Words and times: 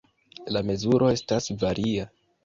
La 0.55 0.61
mezuro 0.69 1.09
estas 1.17 1.49
varia. 1.65 2.07